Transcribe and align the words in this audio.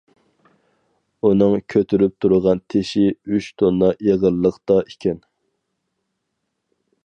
ئۇنىڭ 1.27 1.57
كۆتۈرۈپ 1.73 2.15
تۇرغان 2.25 2.63
تېشى 2.75 3.03
ئۈچ 3.11 3.51
توننا 3.63 3.93
ئېغىرلىقتا 4.07 4.81
ئىكەن. 4.89 5.23